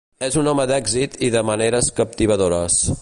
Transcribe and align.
És 0.27 0.37
un 0.43 0.47
home 0.53 0.65
d'èxit 0.71 1.19
i 1.27 1.29
de 1.37 1.43
maneres 1.51 1.91
captivadores. 2.01 2.81